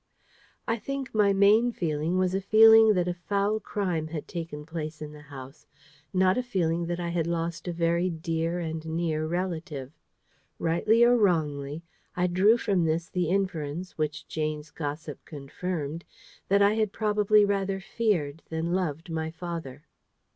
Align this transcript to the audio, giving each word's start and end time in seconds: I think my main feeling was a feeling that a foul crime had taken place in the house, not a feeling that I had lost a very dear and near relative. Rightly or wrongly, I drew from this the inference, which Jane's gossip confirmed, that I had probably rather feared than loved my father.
I 0.67 0.79
think 0.79 1.13
my 1.13 1.31
main 1.31 1.71
feeling 1.71 2.17
was 2.17 2.33
a 2.33 2.41
feeling 2.41 2.95
that 2.95 3.07
a 3.07 3.13
foul 3.13 3.59
crime 3.59 4.07
had 4.07 4.27
taken 4.27 4.65
place 4.65 4.99
in 4.99 5.11
the 5.13 5.21
house, 5.21 5.67
not 6.11 6.39
a 6.39 6.41
feeling 6.41 6.87
that 6.87 6.99
I 6.99 7.09
had 7.09 7.27
lost 7.27 7.67
a 7.67 7.71
very 7.71 8.09
dear 8.09 8.57
and 8.57 8.83
near 8.87 9.27
relative. 9.27 9.91
Rightly 10.57 11.03
or 11.03 11.15
wrongly, 11.17 11.83
I 12.15 12.25
drew 12.25 12.57
from 12.57 12.83
this 12.85 13.09
the 13.09 13.29
inference, 13.29 13.95
which 13.99 14.27
Jane's 14.27 14.71
gossip 14.71 15.23
confirmed, 15.23 16.03
that 16.47 16.63
I 16.63 16.73
had 16.73 16.91
probably 16.91 17.45
rather 17.45 17.79
feared 17.79 18.41
than 18.49 18.73
loved 18.73 19.11
my 19.11 19.29
father. 19.29 19.83